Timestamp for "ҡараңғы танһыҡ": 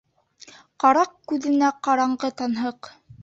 1.89-2.91